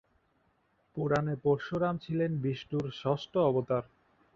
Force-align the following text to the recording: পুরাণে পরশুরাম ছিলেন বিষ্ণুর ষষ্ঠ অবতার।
পুরাণে 0.97 1.35
পরশুরাম 1.43 1.95
ছিলেন 1.97 2.31
বিষ্ণুর 2.43 2.87
ষষ্ঠ 3.01 3.33
অবতার। 3.49 3.83